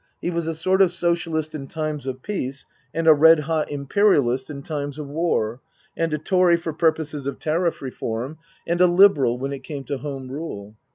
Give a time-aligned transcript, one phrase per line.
[0.19, 4.49] He was a sort of Socialist in time of peace and a red hot Imperialist
[4.49, 5.61] in time of war,
[5.95, 9.99] and a Tory for purposes of Tariff Reform, and a Liberal when it came to
[9.99, 10.75] Home Rule.